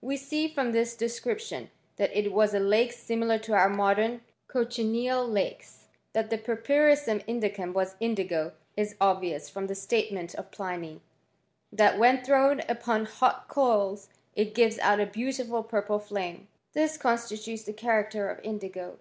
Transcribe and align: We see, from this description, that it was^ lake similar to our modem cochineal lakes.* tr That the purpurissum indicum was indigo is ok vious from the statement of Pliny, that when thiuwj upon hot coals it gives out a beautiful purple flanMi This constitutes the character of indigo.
We 0.00 0.16
see, 0.16 0.46
from 0.46 0.70
this 0.70 0.94
description, 0.94 1.68
that 1.96 2.16
it 2.16 2.32
was^ 2.32 2.52
lake 2.68 2.92
similar 2.92 3.38
to 3.40 3.54
our 3.54 3.68
modem 3.68 4.20
cochineal 4.46 5.26
lakes.* 5.26 5.78
tr 5.78 5.86
That 6.12 6.30
the 6.30 6.38
purpurissum 6.38 7.24
indicum 7.26 7.72
was 7.72 7.96
indigo 7.98 8.52
is 8.76 8.94
ok 9.00 9.22
vious 9.30 9.50
from 9.50 9.66
the 9.66 9.74
statement 9.74 10.32
of 10.36 10.52
Pliny, 10.52 11.00
that 11.72 11.98
when 11.98 12.18
thiuwj 12.18 12.64
upon 12.70 13.06
hot 13.06 13.48
coals 13.48 14.10
it 14.36 14.54
gives 14.54 14.78
out 14.78 15.00
a 15.00 15.06
beautiful 15.06 15.64
purple 15.64 15.98
flanMi 15.98 16.46
This 16.72 16.96
constitutes 16.96 17.64
the 17.64 17.72
character 17.72 18.28
of 18.30 18.38
indigo. 18.44 18.92